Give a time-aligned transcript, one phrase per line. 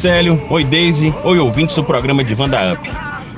[0.00, 0.42] Célio.
[0.48, 1.12] Oi, Daisy.
[1.24, 2.90] Oi, ouvintes do programa de Vanda Up.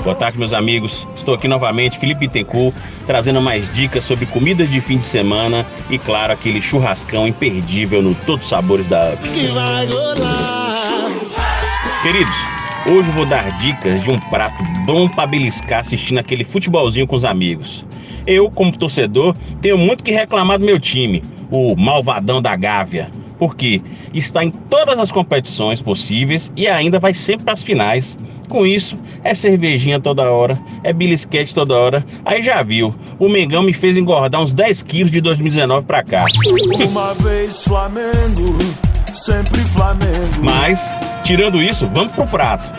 [0.04, 1.04] Boa tarde, meus amigos.
[1.16, 2.72] Estou aqui novamente, Felipe Tencourt,
[3.04, 8.14] trazendo mais dicas sobre comidas de fim de semana e, claro, aquele churrascão imperdível no
[8.14, 9.28] Todos Sabores da Up.
[12.00, 12.36] Queridos,
[12.86, 17.24] hoje vou dar dicas de um prato bom para beliscar assistindo aquele futebolzinho com os
[17.24, 17.84] amigos.
[18.24, 23.10] Eu, como torcedor, tenho muito que reclamar do meu time, o Malvadão da Gávea
[23.42, 23.82] porque
[24.14, 28.16] está em todas as competições possíveis e ainda vai sempre para as finais.
[28.48, 32.06] Com isso, é cervejinha toda hora, é bilisquete toda hora.
[32.24, 36.24] Aí já viu, o Mengão me fez engordar uns 10 quilos de 2019 para cá.
[36.86, 38.56] Uma vez Flamengo,
[39.12, 40.40] sempre Flamengo.
[40.40, 40.88] Mas,
[41.24, 42.70] tirando isso, vamos pro prato.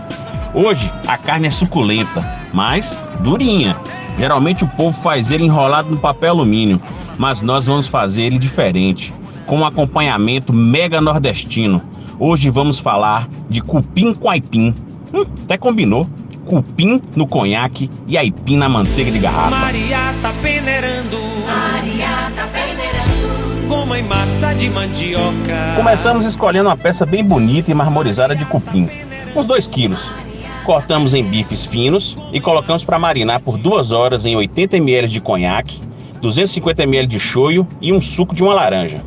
[0.53, 2.22] Hoje a carne é suculenta,
[2.53, 3.77] mas durinha.
[4.17, 6.81] Geralmente o povo faz ele enrolado no papel alumínio,
[7.17, 9.14] mas nós vamos fazer ele diferente
[9.45, 11.81] com um acompanhamento mega nordestino.
[12.19, 14.73] Hoje vamos falar de cupim com aipim.
[15.13, 16.08] Hum, até combinou.
[16.45, 19.49] Cupim no conhaque e aipim na manteiga de garrafa.
[19.49, 21.17] Maria tá peneirando.
[21.45, 23.67] Maria tá peneirando.
[23.67, 25.73] Goma e massa de mandioca.
[25.75, 28.89] Começamos escolhendo uma peça bem bonita e marmorizada de cupim.
[29.36, 30.14] Uns 2 quilos.
[30.66, 35.19] Cortamos em bifes finos e colocamos para marinar por duas horas em 80 ml de
[35.19, 35.81] conhaque,
[36.21, 39.03] 250 ml de shoyu e um suco de uma laranja.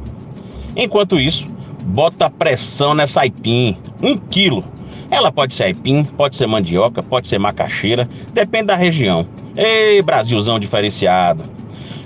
[0.76, 1.48] Enquanto isso,
[1.86, 4.62] bota pressão nessa aipim, um quilo.
[5.10, 9.26] Ela pode ser aipim, pode ser mandioca, pode ser macaxeira, depende da região.
[9.56, 11.44] Ei, Brasilzão diferenciado.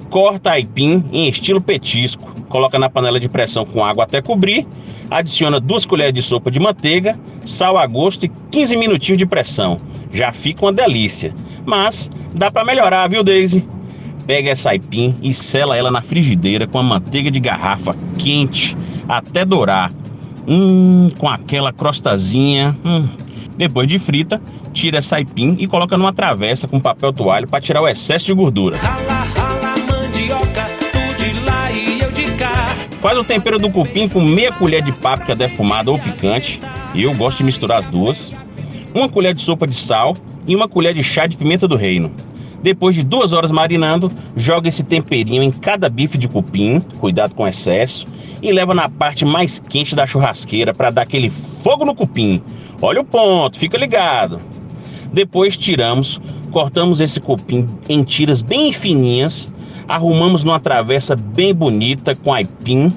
[0.08, 4.66] Corta aipim em estilo petisco, coloca na panela de pressão com água até cobrir,
[5.10, 9.76] adiciona duas colheres de sopa de manteiga, sal a gosto e 15 minutinhos de pressão.
[10.12, 11.32] Já fica uma delícia.
[11.66, 13.66] Mas dá para melhorar, viu, Daisy?
[14.26, 18.76] Pega essa aipim e sela ela na frigideira com a manteiga de garrafa quente
[19.08, 19.90] até dourar.
[20.46, 22.76] Hum, com aquela crostazinha.
[22.84, 23.02] Hum.
[23.56, 24.40] Depois de frita,
[24.72, 28.32] tira essa aipim e coloca numa travessa com papel toalha para tirar o excesso de
[28.32, 28.78] gordura.
[33.00, 36.60] Faz o tempero do cupim com meia colher de páprica defumada ou picante.
[36.94, 38.32] Eu gosto de misturar as duas.
[38.94, 40.14] Uma colher de sopa de sal
[40.46, 42.12] e uma colher de chá de pimenta do reino.
[42.62, 47.48] Depois de duas horas marinando, joga esse temperinho em cada bife de cupim, cuidado com
[47.48, 48.06] excesso,
[48.42, 52.42] e leva na parte mais quente da churrasqueira para dar aquele fogo no cupim.
[52.82, 54.38] Olha o ponto, fica ligado.
[55.12, 59.52] Depois tiramos, cortamos esse cupim em tiras bem fininhas,
[59.88, 62.92] arrumamos numa travessa bem bonita com aipim,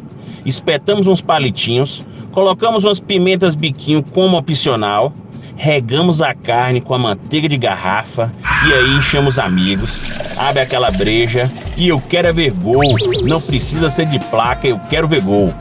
[0.45, 5.13] espetamos uns palitinhos, colocamos umas pimentas biquinho como opcional,
[5.55, 8.31] regamos a carne com a manteiga de garrafa
[8.67, 10.03] e aí chamamos amigos,
[10.37, 12.95] abre aquela breja e eu quero é ver gol.
[13.23, 15.53] Não precisa ser de placa, eu quero ver gol.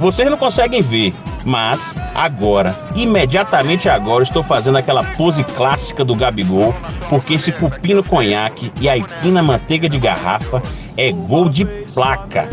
[0.00, 1.12] Vocês não conseguem ver,
[1.44, 6.74] mas agora, imediatamente agora, estou fazendo aquela pose clássica do Gabigol,
[7.10, 10.62] porque esse cupim no conhaque e a na manteiga de garrafa
[10.96, 12.48] é gol de placa.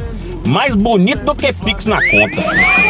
[0.45, 2.86] Mais bonito do que Pix na conta.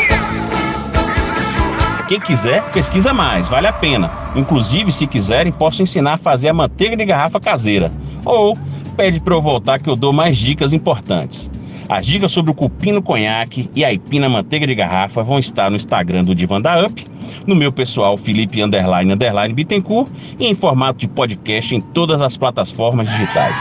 [2.07, 4.09] Quem quiser, pesquisa mais, vale a pena.
[4.33, 7.91] Inclusive, se quiserem, posso ensinar a fazer a manteiga de garrafa caseira.
[8.23, 8.57] Ou
[8.95, 11.51] pede para eu voltar que eu dou mais dicas importantes.
[11.89, 15.69] As dicas sobre o cupim no conhaque e a aipim manteiga de garrafa vão estar
[15.69, 17.05] no Instagram do Divan da Up,
[17.45, 20.09] no meu pessoal Felipe Underline Underline Bittencourt
[20.39, 23.55] e em formato de podcast em todas as plataformas digitais.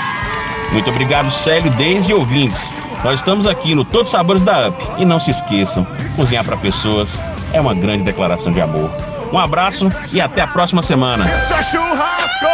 [0.73, 2.76] Muito obrigado, Célio, desde ouvintes.
[3.07, 4.85] Nós estamos aqui no Todos Sabores da Up.
[4.99, 5.87] E não se esqueçam,
[6.17, 7.09] cozinhar para pessoas
[7.53, 8.91] é uma grande declaração de amor.
[9.33, 11.25] Um abraço e até a próxima semana.
[11.33, 12.47] Isso é churrasco!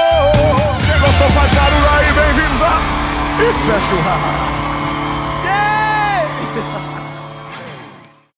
[0.84, 3.50] Quem gostou faz barulho aí, bem-vindos a...
[3.50, 4.61] Isso é churrasco!